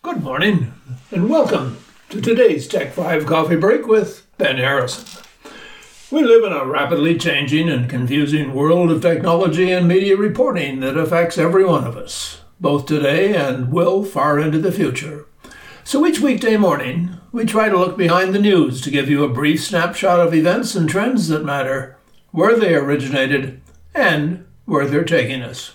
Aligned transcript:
Good 0.00 0.22
morning, 0.22 0.72
and 1.10 1.28
welcome 1.28 1.78
to 2.10 2.20
today's 2.20 2.68
Tech 2.68 2.92
5 2.92 3.26
Coffee 3.26 3.56
Break 3.56 3.88
with 3.88 4.28
Ben 4.38 4.56
Harrison. 4.56 5.24
We 6.12 6.22
live 6.22 6.44
in 6.44 6.52
a 6.52 6.64
rapidly 6.64 7.18
changing 7.18 7.68
and 7.68 7.90
confusing 7.90 8.54
world 8.54 8.92
of 8.92 9.02
technology 9.02 9.72
and 9.72 9.88
media 9.88 10.16
reporting 10.16 10.78
that 10.80 10.96
affects 10.96 11.36
every 11.36 11.64
one 11.64 11.82
of 11.82 11.96
us, 11.96 12.42
both 12.60 12.86
today 12.86 13.34
and 13.34 13.72
will 13.72 14.04
far 14.04 14.38
into 14.38 14.60
the 14.60 14.70
future. 14.70 15.26
So 15.82 16.06
each 16.06 16.20
weekday 16.20 16.56
morning, 16.56 17.18
we 17.32 17.44
try 17.44 17.68
to 17.68 17.76
look 17.76 17.96
behind 17.96 18.32
the 18.32 18.38
news 18.38 18.80
to 18.82 18.92
give 18.92 19.10
you 19.10 19.24
a 19.24 19.28
brief 19.28 19.64
snapshot 19.64 20.20
of 20.20 20.32
events 20.32 20.76
and 20.76 20.88
trends 20.88 21.26
that 21.26 21.44
matter, 21.44 21.98
where 22.30 22.56
they 22.56 22.72
originated, 22.76 23.60
and 23.96 24.46
where 24.64 24.86
they're 24.86 25.02
taking 25.02 25.42
us. 25.42 25.74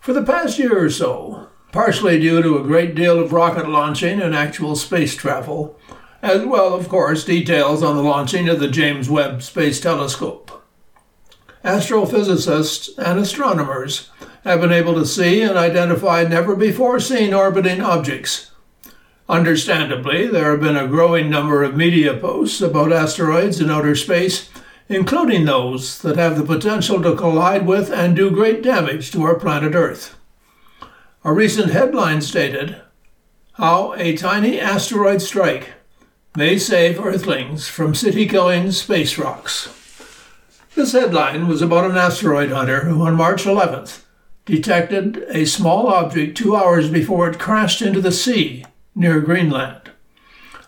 For 0.00 0.12
the 0.12 0.22
past 0.22 0.56
year 0.56 0.78
or 0.84 0.88
so, 0.88 1.48
partially 1.74 2.20
due 2.20 2.40
to 2.40 2.56
a 2.56 2.62
great 2.62 2.94
deal 2.94 3.18
of 3.18 3.32
rocket 3.32 3.68
launching 3.68 4.22
and 4.22 4.32
actual 4.32 4.76
space 4.76 5.16
travel, 5.16 5.76
as 6.22 6.46
well, 6.46 6.72
of 6.72 6.88
course, 6.88 7.24
details 7.24 7.82
on 7.82 7.96
the 7.96 8.02
launching 8.02 8.48
of 8.48 8.60
the 8.60 8.68
James 8.68 9.10
Webb 9.10 9.42
Space 9.42 9.80
Telescope. 9.80 10.64
Astrophysicists 11.64 12.96
and 12.96 13.18
astronomers 13.18 14.08
have 14.44 14.60
been 14.60 14.70
able 14.70 14.94
to 14.94 15.04
see 15.04 15.42
and 15.42 15.58
identify 15.58 16.22
never 16.22 16.54
before 16.54 17.00
seen 17.00 17.34
orbiting 17.34 17.80
objects. 17.80 18.52
Understandably, 19.28 20.28
there 20.28 20.52
have 20.52 20.60
been 20.60 20.76
a 20.76 20.86
growing 20.86 21.28
number 21.28 21.64
of 21.64 21.76
media 21.76 22.16
posts 22.16 22.60
about 22.60 22.92
asteroids 22.92 23.60
in 23.60 23.68
outer 23.68 23.96
space, 23.96 24.48
including 24.88 25.44
those 25.44 26.00
that 26.02 26.16
have 26.16 26.38
the 26.38 26.44
potential 26.44 27.02
to 27.02 27.16
collide 27.16 27.66
with 27.66 27.90
and 27.90 28.14
do 28.14 28.30
great 28.30 28.62
damage 28.62 29.10
to 29.10 29.24
our 29.24 29.34
planet 29.34 29.74
Earth. 29.74 30.14
A 31.26 31.32
recent 31.32 31.72
headline 31.72 32.20
stated 32.20 32.82
How 33.54 33.94
a 33.94 34.14
Tiny 34.14 34.60
Asteroid 34.60 35.22
Strike 35.22 35.70
May 36.36 36.58
Save 36.58 37.00
Earthlings 37.00 37.66
from 37.66 37.94
City 37.94 38.28
Killing 38.28 38.70
Space 38.72 39.16
Rocks. 39.16 39.70
This 40.74 40.92
headline 40.92 41.48
was 41.48 41.62
about 41.62 41.90
an 41.90 41.96
asteroid 41.96 42.50
hunter 42.50 42.80
who, 42.80 43.00
on 43.00 43.14
March 43.14 43.44
11th, 43.44 44.02
detected 44.44 45.24
a 45.30 45.46
small 45.46 45.86
object 45.86 46.36
two 46.36 46.54
hours 46.54 46.90
before 46.90 47.30
it 47.30 47.38
crashed 47.38 47.80
into 47.80 48.02
the 48.02 48.12
sea 48.12 48.66
near 48.94 49.18
Greenland. 49.20 49.92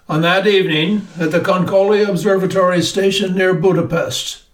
On 0.09 0.23
that 0.23 0.47
evening, 0.47 1.07
at 1.21 1.33
the 1.33 1.41
Konkoly 1.41 2.09
Observatory 2.09 2.81
station 2.81 3.35
near 3.35 3.53
Budapest, 3.53 4.45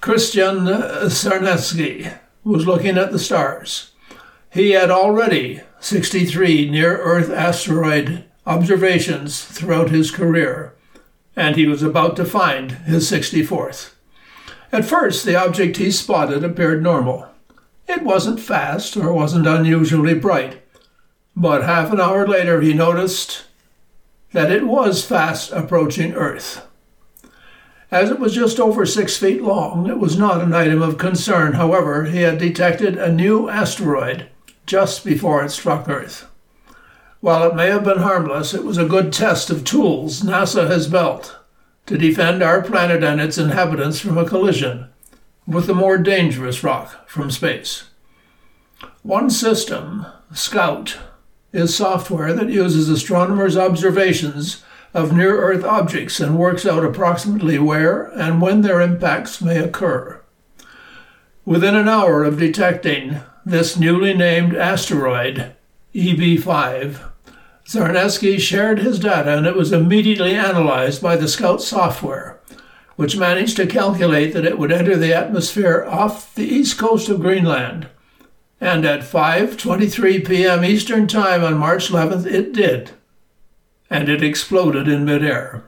Christian 0.00 0.58
Sárneczky 0.58 2.18
was 2.44 2.68
looking 2.68 2.96
at 2.96 3.10
the 3.10 3.18
stars. 3.18 3.90
He 4.50 4.70
had 4.70 4.90
already 4.90 5.60
63 5.78 6.70
near 6.70 6.96
Earth 6.96 7.28
asteroid 7.30 8.24
observations 8.46 9.44
throughout 9.44 9.90
his 9.90 10.10
career, 10.10 10.74
and 11.36 11.54
he 11.54 11.66
was 11.66 11.82
about 11.82 12.16
to 12.16 12.24
find 12.24 12.72
his 12.72 13.10
64th. 13.10 13.92
At 14.72 14.86
first, 14.86 15.26
the 15.26 15.36
object 15.36 15.76
he 15.76 15.90
spotted 15.90 16.42
appeared 16.42 16.82
normal. 16.82 17.28
It 17.86 18.02
wasn't 18.02 18.40
fast 18.40 18.96
or 18.96 19.12
wasn't 19.12 19.46
unusually 19.46 20.14
bright, 20.14 20.62
but 21.36 21.64
half 21.64 21.92
an 21.92 22.00
hour 22.00 22.26
later 22.26 22.62
he 22.62 22.72
noticed 22.72 23.44
that 24.32 24.50
it 24.50 24.66
was 24.66 25.04
fast 25.04 25.52
approaching 25.52 26.14
Earth. 26.14 26.66
As 27.90 28.10
it 28.10 28.18
was 28.18 28.34
just 28.34 28.58
over 28.58 28.86
six 28.86 29.18
feet 29.18 29.42
long, 29.42 29.88
it 29.88 29.98
was 29.98 30.18
not 30.18 30.40
an 30.40 30.54
item 30.54 30.80
of 30.80 30.96
concern. 30.96 31.52
However, 31.52 32.04
he 32.04 32.22
had 32.22 32.38
detected 32.38 32.96
a 32.96 33.12
new 33.12 33.48
asteroid 33.48 34.28
just 34.68 35.04
before 35.04 35.42
it 35.42 35.50
struck 35.50 35.88
Earth. 35.88 36.28
While 37.20 37.50
it 37.50 37.56
may 37.56 37.68
have 37.68 37.82
been 37.82 37.98
harmless, 37.98 38.54
it 38.54 38.62
was 38.62 38.78
a 38.78 38.84
good 38.84 39.12
test 39.12 39.50
of 39.50 39.64
tools 39.64 40.22
NASA 40.22 40.68
has 40.68 40.86
built 40.86 41.38
to 41.86 41.98
defend 41.98 42.42
our 42.42 42.62
planet 42.62 43.02
and 43.02 43.20
its 43.20 43.38
inhabitants 43.38 43.98
from 43.98 44.18
a 44.18 44.28
collision 44.28 44.88
with 45.46 45.66
the 45.66 45.74
more 45.74 45.96
dangerous 45.96 46.62
rock 46.62 47.08
from 47.08 47.30
space. 47.30 47.84
One 49.02 49.30
system, 49.30 50.06
SCOUT, 50.34 50.98
is 51.52 51.74
software 51.74 52.34
that 52.34 52.50
uses 52.50 52.90
astronomers' 52.90 53.56
observations 53.56 54.62
of 54.92 55.16
near 55.16 55.40
Earth 55.40 55.64
objects 55.64 56.20
and 56.20 56.38
works 56.38 56.66
out 56.66 56.84
approximately 56.84 57.58
where 57.58 58.04
and 58.04 58.42
when 58.42 58.60
their 58.60 58.82
impacts 58.82 59.40
may 59.40 59.58
occur. 59.58 60.20
Within 61.46 61.74
an 61.74 61.88
hour 61.88 62.22
of 62.22 62.38
detecting 62.38 63.20
this 63.48 63.78
newly 63.78 64.14
named 64.14 64.54
asteroid, 64.54 65.54
EB5, 65.94 67.00
Sárneczky 67.66 68.38
shared 68.38 68.78
his 68.78 68.98
data 68.98 69.36
and 69.36 69.46
it 69.46 69.56
was 69.56 69.72
immediately 69.72 70.34
analyzed 70.34 71.02
by 71.02 71.16
the 71.16 71.28
Scout 71.28 71.62
software, 71.62 72.40
which 72.96 73.16
managed 73.16 73.56
to 73.56 73.66
calculate 73.66 74.32
that 74.32 74.44
it 74.44 74.58
would 74.58 74.72
enter 74.72 74.96
the 74.96 75.14
atmosphere 75.14 75.84
off 75.88 76.34
the 76.34 76.46
east 76.46 76.78
coast 76.78 77.08
of 77.08 77.20
Greenland. 77.20 77.88
And 78.60 78.84
at 78.84 79.00
5:23 79.00 80.26
p.m. 80.26 80.64
Eastern 80.64 81.06
Time 81.06 81.44
on 81.44 81.56
March 81.56 81.88
11th 81.88 82.26
it 82.26 82.52
did. 82.52 82.90
And 83.88 84.08
it 84.08 84.22
exploded 84.22 84.88
in 84.88 85.04
midair. 85.04 85.64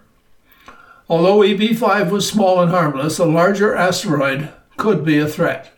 Although 1.08 1.38
EB5 1.38 2.10
was 2.10 2.28
small 2.28 2.60
and 2.60 2.70
harmless, 2.70 3.18
a 3.18 3.24
larger 3.24 3.74
asteroid 3.74 4.50
could 4.76 5.04
be 5.04 5.18
a 5.18 5.28
threat. 5.28 5.72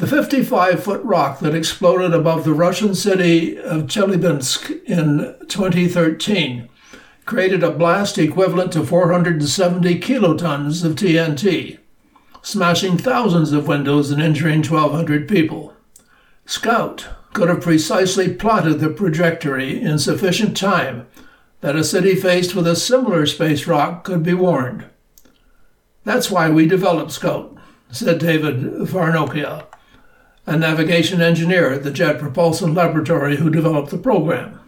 The 0.00 0.06
55 0.06 0.82
foot 0.82 1.02
rock 1.04 1.40
that 1.40 1.54
exploded 1.54 2.14
above 2.14 2.44
the 2.44 2.54
Russian 2.54 2.94
city 2.94 3.58
of 3.58 3.82
Chelyabinsk 3.82 4.82
in 4.86 5.36
2013 5.46 6.70
created 7.26 7.62
a 7.62 7.70
blast 7.70 8.16
equivalent 8.16 8.72
to 8.72 8.86
470 8.86 10.00
kilotons 10.00 10.86
of 10.86 10.94
TNT, 10.94 11.80
smashing 12.40 12.96
thousands 12.96 13.52
of 13.52 13.68
windows 13.68 14.10
and 14.10 14.22
injuring 14.22 14.62
1,200 14.62 15.28
people. 15.28 15.74
Scout 16.46 17.06
could 17.34 17.50
have 17.50 17.60
precisely 17.60 18.32
plotted 18.32 18.80
the 18.80 18.94
trajectory 18.94 19.78
in 19.78 19.98
sufficient 19.98 20.56
time 20.56 21.08
that 21.60 21.76
a 21.76 21.84
city 21.84 22.14
faced 22.14 22.54
with 22.54 22.66
a 22.66 22.74
similar 22.74 23.26
space 23.26 23.66
rock 23.66 24.04
could 24.04 24.22
be 24.22 24.32
warned. 24.32 24.86
That's 26.04 26.30
why 26.30 26.48
we 26.48 26.66
developed 26.66 27.12
Scout, 27.12 27.54
said 27.90 28.18
David 28.18 28.62
Farnocchia 28.88 29.66
a 30.50 30.56
navigation 30.56 31.20
engineer 31.20 31.70
at 31.70 31.84
the 31.84 31.92
Jet 31.92 32.18
Propulsion 32.18 32.74
Laboratory 32.74 33.36
who 33.36 33.50
developed 33.50 33.90
the 33.90 33.96
program. 33.96 34.58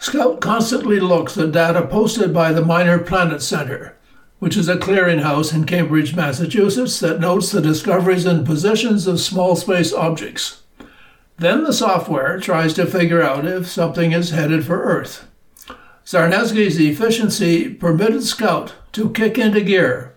Scout 0.00 0.40
constantly 0.40 0.98
looks 0.98 1.38
at 1.38 1.52
data 1.52 1.86
posted 1.86 2.34
by 2.34 2.52
the 2.52 2.64
Minor 2.64 2.98
Planet 2.98 3.40
Center, 3.40 3.96
which 4.40 4.56
is 4.56 4.68
a 4.68 4.76
clearinghouse 4.76 5.54
in 5.54 5.64
Cambridge, 5.64 6.16
Massachusetts, 6.16 6.98
that 6.98 7.20
notes 7.20 7.52
the 7.52 7.60
discoveries 7.60 8.26
and 8.26 8.44
positions 8.44 9.06
of 9.06 9.20
small 9.20 9.54
space 9.54 9.92
objects. 9.92 10.62
Then 11.38 11.62
the 11.62 11.72
software 11.72 12.40
tries 12.40 12.74
to 12.74 12.84
figure 12.84 13.22
out 13.22 13.46
if 13.46 13.68
something 13.68 14.10
is 14.10 14.30
headed 14.30 14.66
for 14.66 14.82
Earth. 14.82 15.28
Sárneczky's 16.04 16.80
efficiency 16.80 17.72
permitted 17.72 18.24
Scout 18.24 18.74
to 18.90 19.10
kick 19.10 19.38
into 19.38 19.60
gear, 19.60 20.16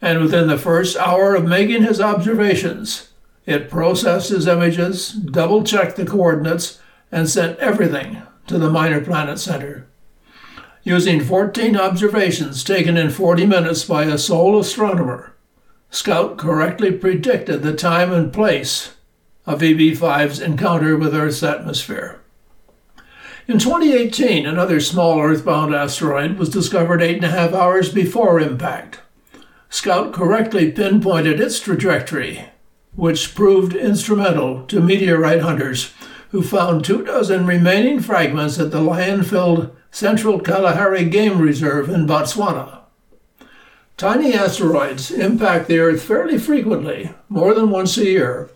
and 0.00 0.22
within 0.22 0.48
the 0.48 0.56
first 0.56 0.96
hour 0.96 1.34
of 1.34 1.44
making 1.44 1.82
his 1.82 2.00
observations, 2.00 3.10
it 3.46 3.70
processed 3.70 4.30
his 4.30 4.48
images, 4.48 5.12
double 5.12 5.62
checked 5.62 5.96
the 5.96 6.04
coordinates, 6.04 6.80
and 7.12 7.28
sent 7.28 7.58
everything 7.60 8.22
to 8.48 8.58
the 8.58 8.68
Minor 8.68 9.00
Planet 9.00 9.38
Center. 9.38 9.86
Using 10.82 11.20
14 11.20 11.76
observations 11.76 12.64
taken 12.64 12.96
in 12.96 13.10
40 13.10 13.46
minutes 13.46 13.84
by 13.84 14.04
a 14.04 14.18
sole 14.18 14.58
astronomer, 14.58 15.34
Scout 15.90 16.36
correctly 16.36 16.90
predicted 16.90 17.62
the 17.62 17.74
time 17.74 18.12
and 18.12 18.32
place 18.32 18.94
of 19.46 19.60
EB5's 19.60 20.40
encounter 20.40 20.96
with 20.96 21.14
Earth's 21.14 21.42
atmosphere. 21.42 22.20
In 23.46 23.60
2018, 23.60 24.44
another 24.44 24.80
small 24.80 25.20
Earthbound 25.20 25.72
asteroid 25.72 26.36
was 26.36 26.48
discovered 26.48 27.00
eight 27.00 27.16
and 27.16 27.24
a 27.24 27.30
half 27.30 27.52
hours 27.52 27.92
before 27.92 28.40
impact. 28.40 29.00
Scout 29.70 30.12
correctly 30.12 30.72
pinpointed 30.72 31.40
its 31.40 31.60
trajectory 31.60 32.48
which 32.96 33.34
proved 33.34 33.74
instrumental 33.74 34.64
to 34.64 34.80
meteorite 34.80 35.42
hunters 35.42 35.92
who 36.30 36.42
found 36.42 36.84
two 36.84 37.04
dozen 37.04 37.46
remaining 37.46 38.00
fragments 38.00 38.58
at 38.58 38.70
the 38.70 38.80
lion 38.80 39.22
filled 39.22 39.74
Central 39.90 40.40
Kalahari 40.40 41.04
Game 41.04 41.38
Reserve 41.38 41.88
in 41.88 42.06
Botswana. 42.06 42.80
Tiny 43.96 44.34
asteroids 44.34 45.10
impact 45.10 45.68
the 45.68 45.78
Earth 45.78 46.02
fairly 46.02 46.38
frequently, 46.38 47.14
more 47.28 47.54
than 47.54 47.70
once 47.70 47.96
a 47.96 48.04
year, 48.04 48.50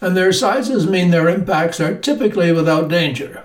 and 0.00 0.16
their 0.16 0.32
sizes 0.32 0.86
mean 0.86 1.10
their 1.10 1.28
impacts 1.28 1.80
are 1.80 1.94
typically 1.94 2.52
without 2.52 2.88
danger. 2.88 3.42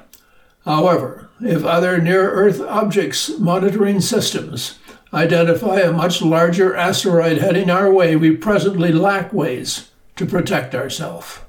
However, 0.63 1.29
if 1.41 1.65
other 1.65 1.97
near 1.97 2.31
Earth 2.31 2.61
objects 2.61 3.37
monitoring 3.39 3.99
systems 3.99 4.79
identify 5.13 5.79
a 5.81 5.91
much 5.91 6.21
larger 6.21 6.75
asteroid 6.75 7.39
heading 7.39 7.69
our 7.69 7.91
way, 7.91 8.15
we 8.15 8.35
presently 8.37 8.93
lack 8.93 9.33
ways 9.33 9.90
to 10.21 10.27
protect 10.27 10.75
ourselves. 10.75 11.39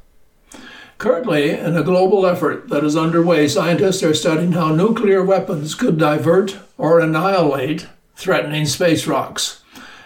Currently, 0.97 1.51
in 1.51 1.77
a 1.77 1.83
global 1.83 2.25
effort 2.25 2.71
that 2.71 2.85
is 2.85 2.97
underway, 2.97 3.47
scientists 3.47 4.03
are 4.03 4.15
studying 4.15 4.53
how 4.53 4.75
nuclear 4.75 5.23
weapons 5.23 5.75
could 5.75 5.99
divert 5.99 6.59
or 6.79 6.99
annihilate 6.99 7.87
threatening 8.17 8.65
space 8.65 9.07
rocks. 9.07 9.63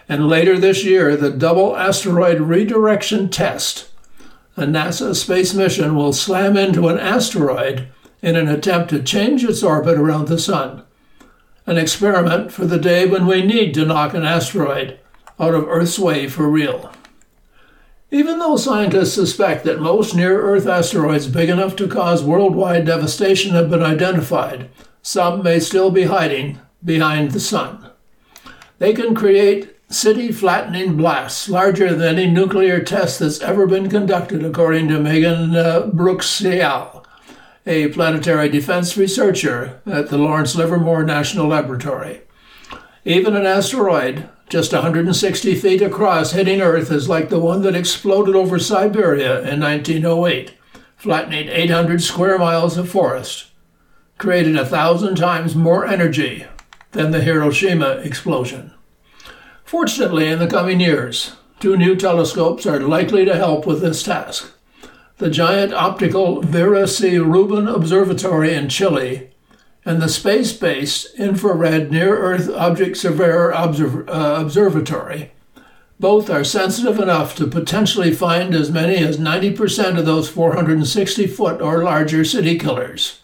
And 0.09 0.29
later 0.29 0.59
this 0.59 0.85
year, 0.85 1.17
the 1.17 1.31
Double 1.31 1.77
Asteroid 1.77 2.41
Redirection 2.41 3.29
Test, 3.29 3.89
a 4.57 4.63
NASA 4.63 5.15
space 5.15 5.55
mission, 5.55 5.95
will 5.95 6.13
slam 6.13 6.57
into 6.57 6.89
an 6.89 6.99
asteroid 6.99 7.87
in 8.21 8.35
an 8.35 8.49
attempt 8.49 8.91
to 8.91 9.03
change 9.03 9.45
its 9.45 9.63
orbit 9.63 9.97
around 9.97 10.27
the 10.27 10.41
Sun. 10.41 10.83
An 11.67 11.79
experiment 11.79 12.51
for 12.51 12.65
the 12.65 12.81
day 12.81 13.07
when 13.07 13.27
we 13.27 13.43
need 13.43 13.75
to 13.75 13.85
knock 13.85 14.13
an 14.13 14.25
asteroid 14.25 14.99
out 15.39 15.55
of 15.55 15.69
Earth's 15.69 16.01
way 16.01 16.27
for 16.27 16.49
real. 16.49 16.91
Even 18.11 18.39
though 18.39 18.57
scientists 18.57 19.15
suspect 19.15 19.65
that 19.65 19.81
most 19.81 20.15
near 20.15 20.41
Earth 20.41 20.67
asteroids 20.67 21.27
big 21.27 21.49
enough 21.49 21.75
to 21.77 21.89
cause 21.89 22.23
worldwide 22.23 22.87
devastation 22.87 23.53
have 23.53 23.69
been 23.69 23.83
identified, 23.83 24.71
some 25.03 25.43
may 25.43 25.59
still 25.59 25.91
be 25.91 26.05
hiding 26.05 26.61
behind 26.85 27.33
the 27.33 27.41
Sun. 27.41 27.91
They 28.79 28.93
can 28.93 29.15
create 29.15 29.77
city 29.89 30.31
flattening 30.31 30.97
blasts 30.97 31.49
larger 31.49 31.95
than 31.95 32.17
any 32.17 32.31
nuclear 32.31 32.81
test 32.81 33.19
that's 33.19 33.41
ever 33.41 33.67
been 33.67 33.89
conducted, 33.89 34.45
according 34.45 34.89
to 34.89 35.01
Megan 35.01 35.57
uh, 35.57 35.87
Bruck 35.87 36.19
Syal, 36.19 37.05
a 37.67 37.89
planetary 37.89 38.49
defense 38.49 38.97
researcher 38.97 39.81
at 39.85 40.11
the 40.11 40.19
Lawrence 40.19 40.55
Livermore 40.55 41.03
National 41.03 41.49
Laboratory. 41.49 42.21
Even 43.05 43.35
an 43.35 43.47
asteroid 43.47 44.29
just 44.49 44.73
160 44.73 45.55
feet 45.57 45.83
across, 45.83 46.33
hitting 46.33 46.61
Earth 46.61 46.91
is 46.93 47.09
like 47.09 47.29
the 47.29 47.41
one 47.41 47.63
that 47.63 47.75
exploded 47.75 48.37
over 48.37 48.59
Siberia 48.59 49.41
in 49.41 49.61
1908, 49.61 50.55
flattening 50.97 51.49
800 51.49 52.01
square 52.01 52.39
miles 52.39 52.77
of 52.77 52.89
forest, 52.89 53.47
creating 54.19 54.57
a 54.57 54.65
thousand 54.65 55.17
times 55.17 55.57
more 55.57 55.85
energy 55.85 56.47
than 56.93 57.11
the 57.11 57.23
Hiroshima 57.23 58.01
explosion. 58.05 58.73
Fortunately, 59.65 60.29
in 60.29 60.39
the 60.39 60.47
coming 60.47 60.79
years, 60.79 61.35
two 61.59 61.77
new 61.77 61.97
telescopes 61.97 62.67
are 62.67 62.81
likely 62.81 63.25
to 63.25 63.35
help 63.35 63.67
with 63.67 63.81
this 63.81 64.05
task. 64.05 64.53
The 65.19 65.31
giant 65.31 65.73
optical 65.73 66.41
Vera 66.43 66.87
C. 66.87 67.19
Rubin 67.19 67.67
Observatory 67.67 68.55
in 68.55 68.69
Chile 68.69 69.31
and 69.87 70.03
the 70.03 70.09
space 70.09 70.53
based 70.53 71.15
Infrared 71.15 71.93
Near 71.93 72.19
Earth 72.19 72.51
Object 72.51 72.97
Surveyor 72.97 73.51
Observ- 73.53 74.09
uh, 74.09 74.37
Observatory. 74.41 75.31
Both 76.01 76.29
are 76.29 76.45
sensitive 76.45 76.99
enough 76.99 77.37
to 77.37 77.47
potentially 77.47 78.13
find 78.13 78.53
as 78.53 78.71
many 78.71 78.97
as 78.97 79.17
90% 79.17 79.97
of 79.97 80.05
those 80.05 80.29
460 80.29 81.29
foot 81.29 81.63
or 81.63 81.85
larger 81.85 82.25
city 82.25 82.59
killers. 82.59 83.21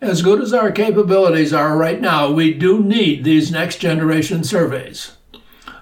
As 0.00 0.22
good 0.22 0.40
as 0.40 0.52
our 0.52 0.72
capabilities 0.72 1.52
are 1.52 1.76
right 1.76 2.00
now, 2.00 2.30
we 2.30 2.52
do 2.52 2.82
need 2.82 3.22
these 3.22 3.52
next 3.52 3.76
generation 3.76 4.42
surveys. 4.42 5.12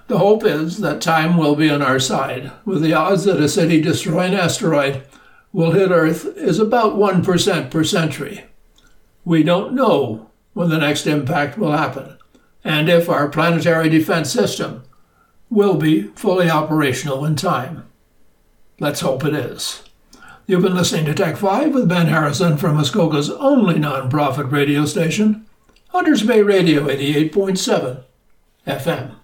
The 0.07 0.19
hope 0.19 0.43
is 0.43 0.79
that 0.79 1.01
time 1.01 1.37
will 1.37 1.55
be 1.55 1.69
on 1.69 1.81
our 1.81 1.99
side, 1.99 2.51
with 2.65 2.81
the 2.81 2.93
odds 2.93 3.23
that 3.23 3.39
a 3.39 3.47
city 3.47 3.81
destroying 3.81 4.35
asteroid 4.35 5.03
will 5.53 5.71
hit 5.71 5.91
Earth 5.91 6.25
is 6.37 6.59
about 6.59 6.95
1% 6.95 7.71
per 7.71 7.83
century. 7.83 8.45
We 9.25 9.43
don't 9.43 9.73
know 9.73 10.29
when 10.53 10.69
the 10.69 10.77
next 10.77 11.07
impact 11.07 11.57
will 11.57 11.71
happen 11.71 12.17
and 12.63 12.89
if 12.89 13.09
our 13.09 13.27
planetary 13.27 13.89
defense 13.89 14.31
system 14.31 14.83
will 15.49 15.75
be 15.75 16.03
fully 16.15 16.49
operational 16.49 17.25
in 17.25 17.35
time. 17.35 17.85
Let's 18.79 19.01
hope 19.01 19.23
it 19.23 19.33
is. 19.33 19.83
You've 20.45 20.63
been 20.63 20.75
listening 20.75 21.05
to 21.05 21.13
Tech 21.13 21.37
5 21.37 21.73
with 21.73 21.87
Ben 21.87 22.07
Harrison 22.07 22.57
from 22.57 22.75
Muskoka's 22.75 23.29
only 23.29 23.75
nonprofit 23.75 24.51
radio 24.51 24.85
station, 24.85 25.45
Hunters 25.89 26.23
Bay 26.23 26.41
Radio 26.41 26.87
88.7 26.87 28.03
FM. 28.67 29.15